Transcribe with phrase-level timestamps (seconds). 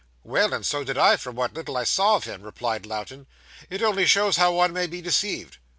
[0.23, 3.27] 'Well, and so did I, from what little I saw of him,' replied Lowten,
[3.69, 5.57] 'it only shows how one may be deceived.